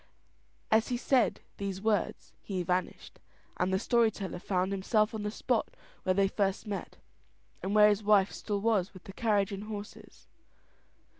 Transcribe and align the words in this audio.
As 0.71 0.87
he 0.87 0.97
said 0.97 1.41
these 1.57 1.79
words 1.79 2.33
he 2.41 2.63
vanished; 2.63 3.19
and 3.57 3.71
the 3.71 3.77
story 3.77 4.09
teller 4.09 4.39
found 4.39 4.71
himself 4.71 5.13
on 5.13 5.21
the 5.21 5.29
spot 5.29 5.75
where 6.01 6.15
they 6.15 6.27
first 6.27 6.65
met, 6.65 6.97
and 7.61 7.75
where 7.75 7.89
his 7.89 8.01
wife 8.01 8.31
still 8.31 8.61
was 8.61 8.95
with 8.95 9.03
the 9.03 9.13
carriage 9.13 9.51
and 9.51 9.65
horses. 9.65 10.27